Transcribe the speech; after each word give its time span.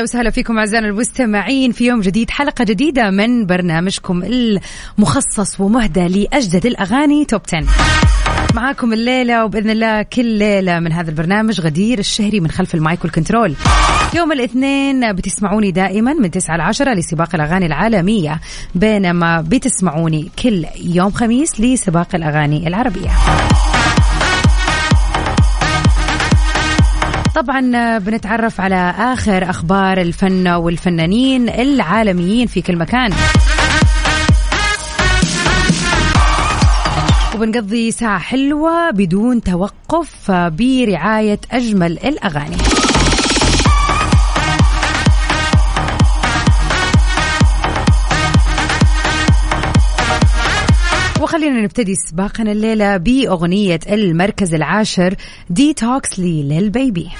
أهلا 0.00 0.08
وسهلا 0.08 0.30
فيكم 0.30 0.58
أعزائنا 0.58 0.86
المستمعين 0.86 1.72
في 1.72 1.86
يوم 1.86 2.00
جديد 2.00 2.30
حلقة 2.30 2.64
جديدة 2.64 3.10
من 3.10 3.46
برنامجكم 3.46 4.22
المخصص 4.22 5.60
ومهدى 5.60 6.08
لأجدد 6.08 6.66
الأغاني 6.66 7.24
توب 7.24 7.40
10 7.48 7.64
معاكم 8.54 8.92
الليلة 8.92 9.44
وبإذن 9.44 9.70
الله 9.70 10.02
كل 10.02 10.24
ليلة 10.24 10.80
من 10.80 10.92
هذا 10.92 11.10
البرنامج 11.10 11.60
غدير 11.60 11.98
الشهري 11.98 12.40
من 12.40 12.50
خلف 12.50 12.74
ال 12.74 12.81
mic 12.81 13.04
وال 13.04 13.14
control. 13.14 13.54
يوم 14.14 14.32
الاثنين 14.32 15.12
بتسمعوني 15.12 15.70
دائما 15.70 16.14
من 16.14 16.30
9 16.30 16.56
ل 16.56 16.60
10 16.60 16.94
لسباق 16.94 17.34
الأغاني 17.34 17.66
العالمية 17.66 18.40
بينما 18.74 19.40
بتسمعوني 19.40 20.30
كل 20.42 20.66
يوم 20.84 21.10
خميس 21.10 21.60
لسباق 21.60 22.14
الأغاني 22.14 22.68
العربية. 22.68 23.10
طبعا 27.34 27.98
بنتعرف 27.98 28.60
على 28.60 28.94
آخر 28.98 29.50
أخبار 29.50 30.00
الفن 30.00 30.48
والفنانين 30.48 31.48
العالميين 31.48 32.46
في 32.46 32.62
كل 32.62 32.76
مكان. 32.76 33.12
وبنقضي 37.34 37.90
ساعة 37.90 38.18
حلوة 38.18 38.90
بدون 38.90 39.42
توقف 39.42 40.30
برعاية 40.30 41.40
أجمل 41.52 41.98
الأغاني. 41.98 42.56
وخلينا 51.30 51.60
نبتدي 51.60 51.94
سباقنا 51.94 52.52
الليلة 52.52 52.96
بأغنية 52.96 53.80
المركز 53.90 54.54
العاشر 54.54 55.14
ديتوكس 55.50 56.18
لي 56.18 56.42
للبيبي. 56.42 57.10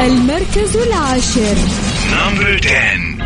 المركز 0.00 0.76
العاشر. 0.76 1.56
Number 2.10 2.66
10 2.66 3.24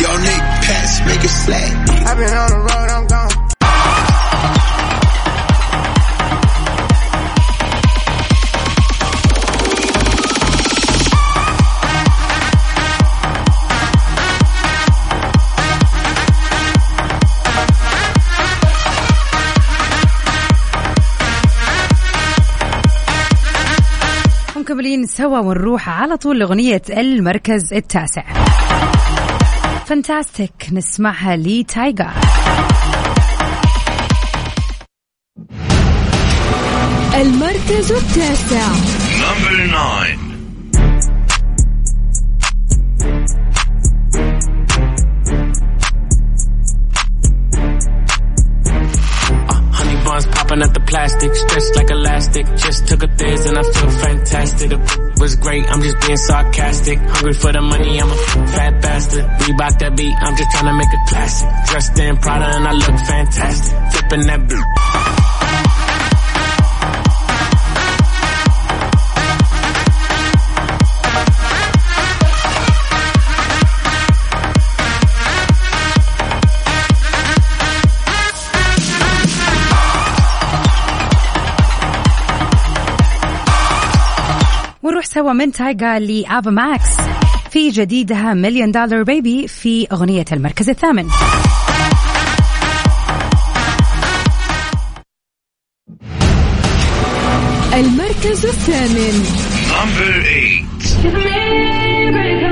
Y'all 0.00 0.20
need 0.28 0.44
pass, 0.66 1.00
make 1.06 1.24
it 1.24 1.34
slack. 1.42 1.74
I've 2.06 2.16
been 2.18 2.34
on 2.44 2.50
the 2.50 2.60
road, 2.68 2.95
مكملين 24.66 25.06
سوا 25.06 25.38
ونروح 25.38 25.88
على 25.88 26.16
طول 26.16 26.38
لأغنية 26.38 26.82
المركز 26.90 27.72
التاسع. 27.72 28.24
Fantastic 29.86 30.52
نسمعها 30.72 31.36
لي 31.36 31.64
تايجر. 31.64 32.10
المركز 37.14 37.92
التاسع. 37.92 38.68
Number 39.22 39.70
9 39.70 40.25
buns 50.58 50.72
popping 50.72 50.72
the 50.72 50.80
plastic, 50.80 51.34
stretched 51.34 51.76
like 51.76 51.90
elastic. 51.90 52.46
Just 52.56 52.88
took 52.88 53.02
a 53.02 53.08
thiz 53.08 53.46
and 53.46 53.58
I 53.58 53.62
feel 53.62 53.90
fantastic. 53.90 54.70
The 54.70 55.14
was 55.20 55.36
great, 55.36 55.64
I'm 55.70 55.80
just 55.82 56.00
being 56.00 56.16
sarcastic. 56.16 56.98
Hungry 56.98 57.32
for 57.34 57.52
the 57.52 57.62
money, 57.62 58.00
I'm 58.00 58.10
a 58.10 58.16
fat 58.54 58.82
bastard. 58.82 59.24
Reebok 59.24 59.78
that 59.78 59.96
beat, 59.96 60.14
I'm 60.20 60.36
just 60.36 60.50
trying 60.50 60.66
to 60.66 60.74
make 60.74 60.88
a 60.88 61.08
classic. 61.08 61.48
Dressed 61.70 61.98
in 61.98 62.16
Prada 62.18 62.56
and 62.56 62.68
I 62.68 62.72
look 62.72 62.98
fantastic. 63.06 63.92
Flipping 63.92 64.26
that 64.26 64.48
beat. 65.20 65.25
سوا 85.16 85.32
من 85.32 85.52
تايجا 85.52 85.98
لآفا 85.98 86.50
ماكس. 86.50 86.96
في 87.50 87.70
جديدها 87.70 88.34
مليون 88.34 88.70
دولار 88.70 89.02
بيبي 89.02 89.48
في 89.48 89.86
أغنية 89.92 90.24
المركز 90.32 90.70
الثامن. 90.70 91.08
المركز 97.74 98.46
الثامن. 98.46 99.24
Number 99.70 100.26
8 101.02 102.45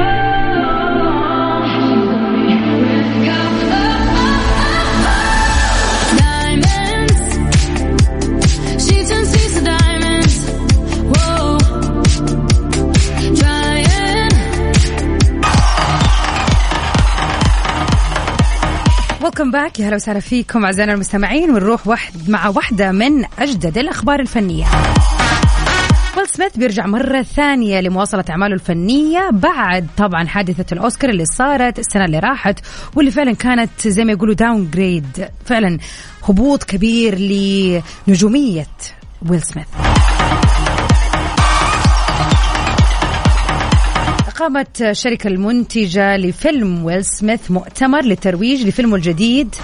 Welcome 19.44 19.50
back. 19.50 19.80
يا 19.80 19.88
هلا 19.88 19.94
وسهلا 19.94 20.20
فيكم 20.20 20.64
أعزائنا 20.64 20.92
المستمعين 20.92 21.50
ونروح 21.50 21.86
واحد 21.86 22.30
مع 22.30 22.48
واحدة 22.48 22.92
من 22.92 23.24
أجدد 23.38 23.78
الأخبار 23.78 24.20
الفنية. 24.20 24.64
ويل 26.16 26.28
سميث 26.28 26.56
بيرجع 26.56 26.86
مرة 26.86 27.22
ثانية 27.22 27.80
لمواصلة 27.80 28.24
أعماله 28.30 28.54
الفنية 28.54 29.30
بعد 29.32 29.86
طبعا 29.96 30.26
حادثة 30.26 30.66
الأوسكار 30.72 31.10
اللي 31.10 31.24
صارت 31.24 31.78
السنة 31.78 32.04
اللي 32.04 32.18
راحت 32.18 32.58
واللي 32.96 33.10
فعلا 33.10 33.34
كانت 33.34 33.88
زي 33.88 34.04
ما 34.04 34.12
يقولوا 34.12 34.34
downgrade 34.34 35.28
فعلا 35.46 35.78
هبوط 36.28 36.64
كبير 36.64 37.18
لنجومية 37.18 38.66
ويل 39.28 39.42
سميث. 39.42 39.66
أقامت 44.44 44.82
الشركة 44.82 45.28
المنتجة 45.28 46.16
لفيلم 46.16 46.84
ويل 46.84 47.04
سميث 47.04 47.50
مؤتمر 47.50 48.04
للترويج 48.04 48.66
لفيلمه 48.66 48.96
الجديد. 48.96 49.54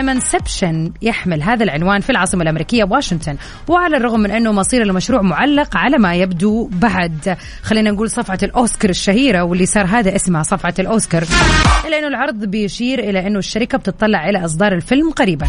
إمنسبشن 0.00 0.92
يحمل 1.02 1.42
هذا 1.42 1.64
العنوان 1.64 2.00
في 2.00 2.10
العاصمة 2.10 2.42
الأمريكية 2.42 2.84
واشنطن 2.84 3.36
وعلى 3.68 3.96
الرغم 3.96 4.20
من 4.20 4.30
أنه 4.30 4.52
مصير 4.52 4.82
المشروع 4.82 5.22
معلق 5.22 5.76
على 5.76 5.98
ما 5.98 6.14
يبدو 6.14 6.68
بعد. 6.72 7.36
خلينا 7.62 7.90
نقول 7.90 8.10
صفعة 8.10 8.38
الأوسكار 8.42 8.90
الشهيرة 8.90 9.42
واللي 9.42 9.66
صار 9.66 9.86
هذا 9.86 10.16
اسمها 10.16 10.42
صفعة 10.42 10.74
الأوسكار. 10.78 11.24
إلا 11.86 11.98
أنه 11.98 12.08
العرض 12.08 12.44
بيشير 12.44 12.98
إلى 12.98 13.26
أنه 13.26 13.38
الشركة 13.38 13.78
بتطلع 13.78 14.28
إلى 14.28 14.44
إصدار 14.44 14.72
الفيلم 14.72 15.10
قريبا. 15.10 15.46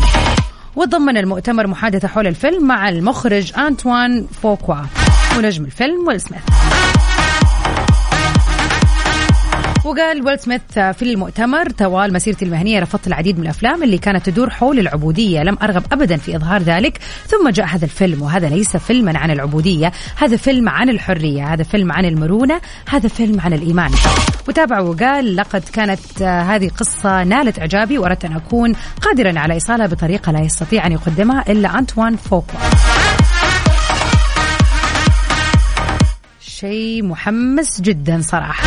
وضمن 0.76 1.18
المؤتمر 1.18 1.68
محادثة 1.68 2.08
حول 2.08 2.28
الفيلم 2.28 2.68
مع 2.68 2.90
المخرج 2.90 3.54
أنطوان 3.58 4.26
فوكوا. 4.42 5.11
ونجم 5.38 5.66
الفيلم 5.66 6.08
ويل 6.08 6.22
سميث. 6.22 6.42
وقال 9.86 10.26
ويل 10.26 10.40
سميث 10.40 10.62
في 10.74 11.02
المؤتمر 11.02 11.70
طوال 11.70 12.14
مسيرتي 12.14 12.46
المهنية 12.46 12.80
رفضت 12.80 13.08
العديد 13.08 13.38
من 13.38 13.44
الأفلام 13.44 13.84
اللي 13.84 13.98
كانت 13.98 14.30
تدور 14.30 14.50
حول 14.50 14.80
العبودية. 14.80 15.44
لم 15.44 15.58
أرغب 15.64 15.84
ابدا 15.92 16.18
في 16.18 16.36
إظهار 16.36 16.62
ذلك 16.62 17.00
ثم 17.28 17.50
جاء 17.50 17.66
هذا 17.66 17.86
الفيلم 17.86 18.22
وهذا 18.22 18.50
ليس 18.50 18.78
فيلما 18.78 19.18
عن 19.20 19.32
العبودية 19.32 19.92
هذا 20.18 20.38
فيلم 20.38 20.70
عن 20.70 20.90
الحرية 20.90 21.54
هذا 21.54 21.64
فيلم 21.64 21.92
عن 21.92 22.06
المرونة 22.06 22.62
هذا 22.90 23.10
فيلم 23.10 23.42
عن 23.42 23.54
الإيمان. 23.54 23.92
وتابع 24.48 24.80
وقال 24.80 25.36
لقد 25.36 25.64
كانت 25.74 26.22
هذه 26.22 26.70
قصة 26.70 27.24
نالت 27.24 27.60
إعجابي 27.60 27.98
وأردت 27.98 28.26
أن 28.26 28.36
أكون 28.36 28.76
قادرا 29.02 29.40
على 29.40 29.54
إيصالها 29.54 29.88
بطريقة 29.88 30.32
لا 30.32 30.40
يستطيع 30.40 30.88
أن 30.88 30.92
يقدمها 30.92 31.44
إلا 31.52 31.80
انتوان 31.80 32.16
فوكو 32.16 32.58
شيء 36.62 37.04
محمس 37.04 37.82
جدا 37.82 38.22
صراحة. 38.22 38.64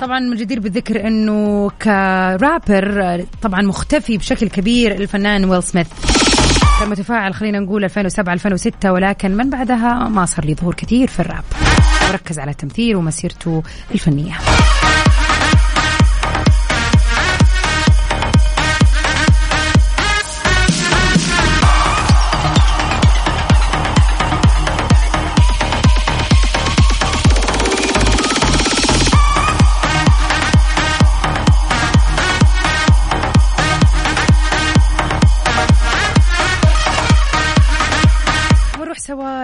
طبعا 0.00 0.20
من 0.20 0.32
الجدير 0.32 0.60
بالذكر 0.60 1.06
إنه 1.06 1.70
كرابر 1.82 3.24
طبعا 3.42 3.62
مختفي 3.62 4.18
بشكل 4.18 4.48
كبير 4.48 4.92
الفنان 4.92 5.44
ويل 5.44 5.62
سميث. 5.62 5.86
كان 6.80 6.90
متفاعل 6.90 7.34
خلينا 7.34 7.60
نقول 7.60 7.84
2007 7.84 8.32
2006 8.34 8.92
ولكن 8.92 9.36
من 9.36 9.50
بعدها 9.50 10.08
ما 10.08 10.26
صار 10.26 10.44
لي 10.44 10.54
ظهور 10.54 10.74
كثير 10.74 11.08
في 11.08 11.20
الراب. 11.20 11.44
وركز 12.10 12.38
على 12.38 12.50
التمثيل 12.50 12.96
ومسيرته 12.96 13.62
الفنية. 13.94 14.34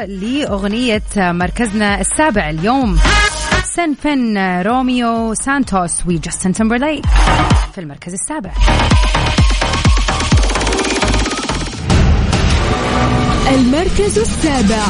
لأغنية 0.07 1.03
مركزنا 1.17 2.01
السابع 2.01 2.51
اليوم. 2.51 2.99
سن 3.77 3.95
فن 3.95 4.39
روميو 4.63 5.35
سانتوس 5.35 6.07
وجاستن 6.07 6.53
تمبرليك 6.53 7.05
في 7.75 7.81
المركز 7.81 8.13
السابع. 8.13 8.51
المركز 13.49 14.19
السابع. 14.19 14.85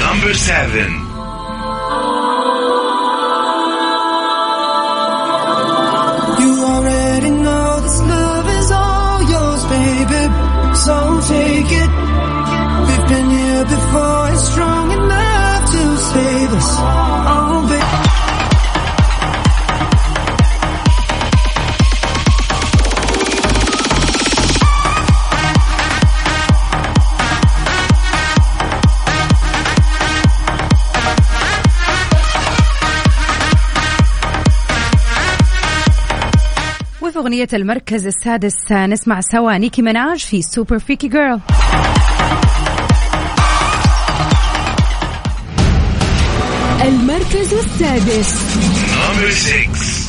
Number 0.00 0.32
7 0.32 1.07
وفي 37.08 37.18
أغنية 37.18 37.48
المركز 37.52 38.06
السادس 38.06 38.72
نسمع 38.72 39.20
سوا 39.20 39.58
نيكي 39.58 39.82
مناج 39.82 40.18
في 40.18 40.42
سوبر 40.42 40.78
فيكي 40.78 41.08
جيرل 41.08 41.40
المركز 46.84 47.54
السادس 47.54 48.34
Number 48.98 49.30
6 49.30 50.08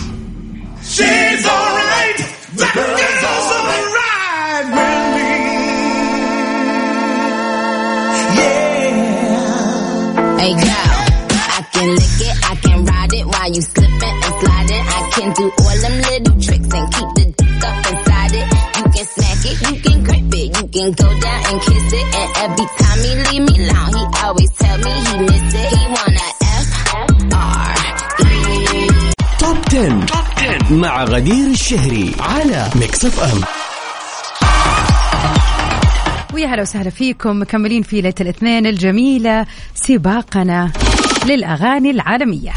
She's 0.96 1.46
alright. 1.46 2.20
That 2.60 2.72
girl's 2.76 3.24
alright 3.56 4.66
with 4.76 5.04
me. 5.16 5.32
Yeah. 8.40 8.80
Hey 10.42 10.54
girl, 10.66 10.96
I 11.58 11.60
can 11.74 11.88
lick 12.00 12.20
it, 12.28 12.36
I 12.52 12.54
can 12.64 12.80
ride 12.92 13.14
it 13.20 13.26
while 13.32 13.52
you 13.56 13.62
slipping 13.62 14.18
and 14.26 14.34
sliding. 14.42 14.86
I 14.98 15.02
can 15.16 15.30
do 15.40 15.46
all 15.64 15.79
and 21.50 21.62
kiss 21.62 21.94
it. 22.00 22.06
And 22.20 22.30
every 22.46 22.68
time 22.80 23.00
he 23.06 23.12
leave 23.28 23.44
me 23.50 23.56
alone, 23.64 23.94
he 24.00 24.06
always 24.24 24.52
tell 24.62 24.78
me 24.86 24.94
he 25.08 25.16
miss 25.30 25.54
it. 25.62 25.70
He 25.76 25.84
wanna 25.96 26.28
F 26.62 26.70
R 27.34 27.80
E. 28.22 28.90
توب 29.40 29.58
10. 29.70 30.06
توب 30.06 30.26
10 30.38 30.74
مع 30.74 31.04
غدير 31.04 31.48
الشهري 31.48 32.16
على 32.20 32.70
ميكس 32.76 33.06
اف 33.06 33.20
ام 33.20 33.42
ويا 36.34 36.48
هلا 36.48 36.62
وسهلا 36.62 36.90
فيكم 36.90 37.42
مكملين 37.42 37.84
في 37.84 38.02
ليلة 38.02 38.14
الاثنين 38.22 38.66
الجميلة 38.66 39.46
سباقنا 39.76 40.72
للأغاني 41.26 41.92
العالمية 41.92 42.52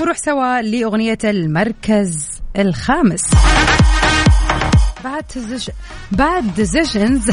نروح 0.00 0.16
سوا 0.16 0.62
لأغنية 0.62 1.18
المركز 1.24 2.40
الخامس 2.58 3.22
بعد 5.04 5.24
بعد 6.12 6.54
decisions 6.54 7.30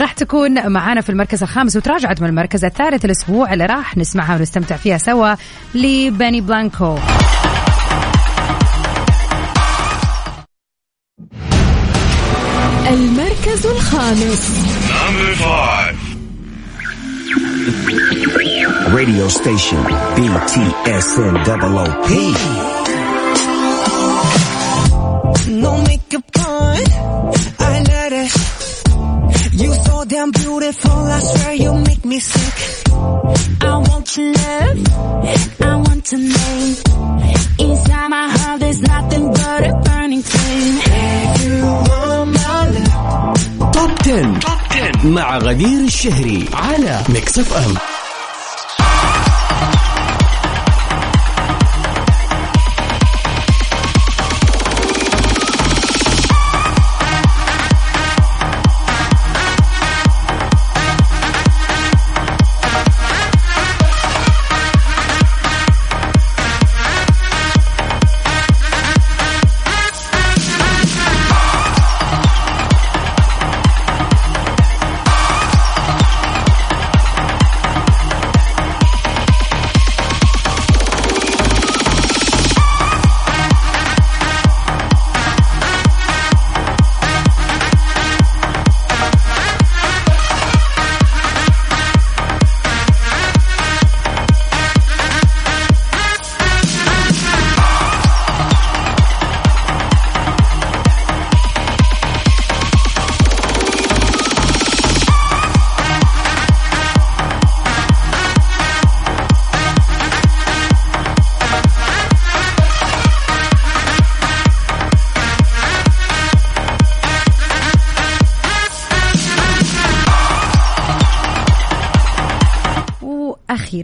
راح 0.00 0.12
تكون 0.12 0.72
معانا 0.72 1.00
في 1.00 1.10
المركز 1.10 1.42
الخامس 1.42 1.76
وتراجعت 1.76 2.22
من 2.22 2.28
المركز 2.28 2.64
الثالث 2.64 3.04
الأسبوع 3.04 3.52
اللي 3.52 3.66
راح 3.66 3.96
نسمعها 3.96 4.36
ونستمتع 4.36 4.76
فيها 4.76 4.98
سوا 4.98 5.34
لباني 5.74 6.40
بلانكو 6.40 6.98
المركز 12.88 13.66
الخامس 13.66 14.50
Number 14.88 15.34
5 15.34 16.16
radio 18.96 19.28
station 19.28 19.82
BTSN 20.16 21.34
double 21.44 21.78
OP. 21.84 22.08
No 25.64 25.72
makeup 25.88 26.25
damn 30.32 30.42
beautiful, 30.42 30.90
I 30.90 31.20
swear 31.20 31.54
you 31.54 31.74
make 31.74 32.04
me 32.04 32.20
sick. 32.20 32.88
I 33.62 33.76
want 33.78 34.16
your 34.16 34.32
love, 34.32 34.78
I 35.60 35.76
want 35.76 36.04
to 36.06 36.16
name. 36.16 36.76
Inside 37.58 38.08
my 38.08 38.28
heart, 38.28 38.60
there's 38.60 38.80
nothing 38.82 39.32
but 39.32 39.66
a 39.66 39.72
burning 39.84 40.22
flame. 40.22 40.78
If 40.84 41.44
you 41.46 41.62
want 41.64 42.32
my 42.32 42.70
love. 42.70 43.72
توب 43.72 43.90
10. 44.02 44.40
توب 44.40 44.58
10 44.70 45.06
مع 45.06 45.38
غدير 45.38 45.80
الشهري 45.80 46.44
على 46.52 47.02
ميكس 47.08 47.38
اف 47.38 47.52
ام 47.52 47.95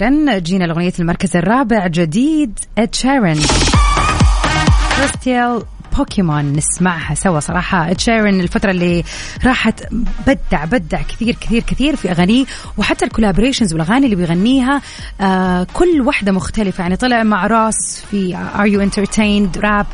وأخيرا 0.03 0.39
جينا 0.39 0.65
لأغنية 0.65 0.93
المركز 1.01 1.37
الرابع 1.37 1.87
جديد 1.87 2.59
اد 2.79 2.95
شيرن 2.95 3.39
Celestial 4.97 5.63
بوكيمون 5.99 6.53
نسمعها 6.53 7.15
سوا 7.15 7.41
صراحة. 7.41 7.93
شيرن 7.93 8.41
الفترة 8.41 8.71
اللي 8.71 9.05
راحت 9.45 9.83
بدع 10.27 10.65
بدع 10.65 11.03
كثير 11.03 11.37
كثير 11.41 11.63
كثير 11.63 11.97
في 11.97 12.11
أغانيه 12.11 12.45
وحتى 12.79 13.05
ال 13.05 13.09
collaborations 13.09 13.73
والأغاني 13.73 14.05
اللي 14.05 14.17
بيغنيها 14.17 14.83
آه 15.21 15.67
كل 15.73 16.01
واحدة 16.01 16.33
مختلفة. 16.33 16.83
يعني 16.83 16.97
طلع 16.97 17.23
مع 17.23 17.47
راس 17.47 18.05
في 18.11 18.37
Are 18.59 18.67
You 18.67 18.81
Entertained 18.81 19.59
rap 19.59 19.87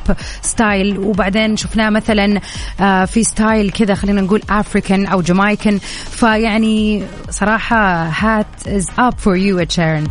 style 0.43 0.99
وبعدين 0.99 1.57
شفناه 1.57 1.90
مثلا 1.90 2.40
آه 2.81 3.05
في 3.05 3.25
style 3.25 3.71
كذا 3.71 3.95
خلينا 3.95 4.21
نقول 4.21 4.43
African 4.50 5.07
أو 5.07 5.21
Jamaican 5.21 5.78
فيعني 6.11 7.02
صراحة 7.31 8.05
هات 8.05 8.47
از 8.67 8.87
اب 8.99 9.19
فور 9.19 9.37
يو 9.37 9.64
تشيرن. 9.64 10.09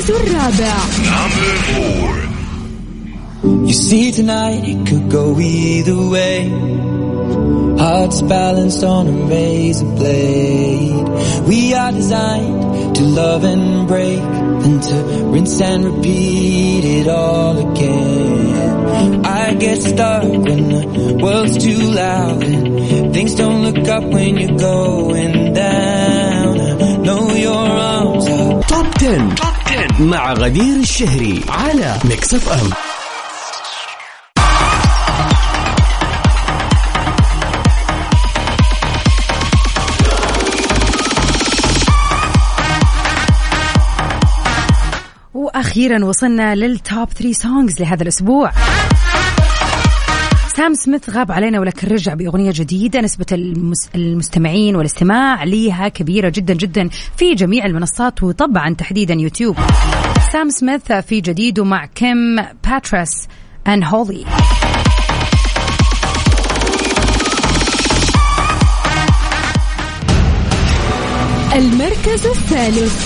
المركز 0.00 0.10
الرابع 0.10 0.74
You 3.68 3.72
see 3.72 4.10
tonight 4.12 4.62
it 4.72 4.86
could 4.88 5.10
go 5.10 5.38
either 5.38 5.98
way. 6.14 6.48
Hearts 7.82 8.22
balanced 8.22 8.82
on 8.84 9.06
a 9.06 9.16
razor 9.32 9.90
blade. 9.98 11.08
We 11.50 11.74
are 11.74 11.92
designed 11.92 12.96
to 12.96 13.02
love 13.02 13.44
and 13.44 13.86
break, 13.86 14.22
then 14.62 14.80
to 14.88 14.96
rinse 15.32 15.60
and 15.60 15.84
repeat 15.84 16.84
it 16.98 17.08
all 17.08 17.54
again. 17.66 19.26
I 19.42 19.54
get 19.54 19.82
stuck 19.82 20.24
when 20.46 20.62
the 20.76 21.18
world's 21.22 21.56
too 21.66 21.82
loud 22.02 22.42
and 22.42 23.12
things 23.14 23.34
don't 23.34 23.60
look 23.66 23.86
up 23.96 24.04
when 24.04 24.38
you're 24.38 24.58
going 24.58 25.52
down. 25.52 26.52
I 26.88 26.96
know 27.06 27.22
your 27.46 27.64
arms 27.92 28.26
are 28.28 28.62
توب 28.62 28.86
10. 28.98 29.49
توب 29.97 30.01
10 30.01 30.05
مع 30.05 30.33
غدير 30.33 30.75
الشهري 30.75 31.41
على 31.49 31.99
ميكس 32.05 32.33
اف 32.33 32.49
ام 32.49 32.69
وأخيرا 45.33 46.05
وصلنا 46.05 46.55
لل 46.55 46.77
top 46.77 47.09
3 47.09 47.31
songs 47.33 47.81
لهذا 47.81 48.03
الأسبوع. 48.03 48.51
سام 50.61 50.73
سميث 50.73 51.09
غاب 51.09 51.31
علينا 51.31 51.59
ولكن 51.59 51.87
رجع 51.87 52.13
بأغنية 52.13 52.51
جديدة. 52.55 53.01
نسبة 53.01 53.25
المس- 53.31 53.89
المستمعين 53.95 54.75
والاستماع 54.75 55.43
ليها 55.43 55.87
كبيرة 55.87 56.29
جدا 56.29 56.53
جدا 56.53 56.89
في 57.17 57.33
جميع 57.33 57.65
المنصات 57.65 58.23
وطبعا 58.23 58.73
تحديدا 58.73 59.13
يوتيوب. 59.13 59.55
سام 60.33 60.49
سميث 60.49 60.91
في 60.91 61.21
جديده 61.21 61.63
مع 61.63 61.85
كيم 61.85 62.35
بتراس 62.63 63.27
Unholy. 63.69 64.25
المركز 71.55 72.25
الثالث. 72.25 73.05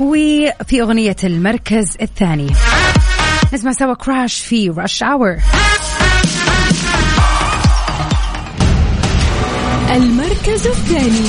وفي 0.00 0.82
أغنية 0.82 1.16
المركز 1.24 1.96
الثاني. 2.02 2.50
نسمع 3.52 3.72
سوا 3.72 3.94
كراش 3.94 4.40
في 4.40 4.68
رش 4.68 5.02
اور 5.02 5.36
المركز 9.90 10.66
الثاني. 10.66 11.28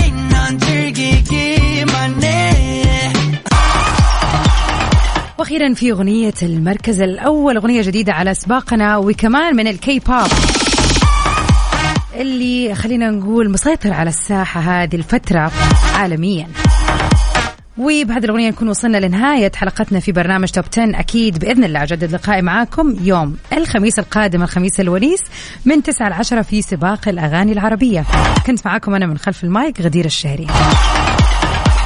وأخيرا 5.41 5.73
في 5.73 5.91
أغنية 5.91 6.33
المركز 6.43 7.01
الأول 7.01 7.55
أغنية 7.55 7.81
جديدة 7.81 8.13
على 8.13 8.33
سباقنا 8.33 8.97
وكمان 8.97 9.55
من 9.55 9.67
الكي 9.67 9.99
بوب 9.99 10.27
اللي 12.15 12.75
خلينا 12.75 13.11
نقول 13.11 13.51
مسيطر 13.51 13.93
على 13.93 14.09
الساحة 14.09 14.61
هذه 14.61 14.95
الفترة 14.95 15.51
عالميا. 15.95 16.47
وبهذه 17.77 18.25
الأغنية 18.25 18.49
نكون 18.49 18.69
وصلنا 18.69 18.97
لنهاية 18.97 19.51
حلقتنا 19.55 19.99
في 19.99 20.11
برنامج 20.11 20.49
Top 20.49 20.63
10 20.71 20.99
أكيد 20.99 21.39
بإذن 21.39 21.63
الله 21.63 21.83
أجدد 21.83 22.11
لقائي 22.11 22.41
معاكم 22.41 22.95
يوم 23.01 23.37
الخميس 23.53 23.99
القادم 23.99 24.43
الخميس 24.43 24.79
الونيس 24.79 25.21
من 25.65 25.83
9 25.83 26.09
ل 26.09 26.13
10 26.13 26.41
في 26.41 26.61
سباق 26.61 27.07
الأغاني 27.07 27.51
العربية. 27.51 28.05
كنت 28.45 28.65
معاكم 28.65 28.95
أنا 28.95 29.05
من 29.05 29.17
خلف 29.17 29.43
المايك 29.43 29.81
غدير 29.81 30.05
الشهري. 30.05 30.47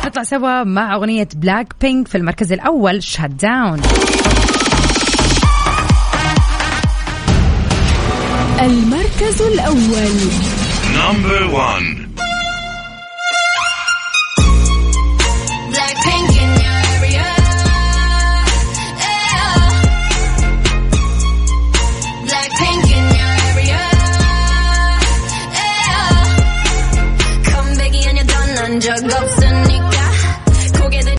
نطلع 0.05 0.23
سوا 0.23 0.63
مع 0.63 0.95
أغنية 0.95 1.27
بلاك 1.35 1.73
بينك 1.81 2.07
في 2.07 2.17
المركز 2.17 2.53
الأول. 2.53 3.03
Shut 3.03 3.29
Down 3.29 3.81
المركز 8.61 9.41
الأول. 9.41 10.11
number 10.95 11.43
1 11.43 12.04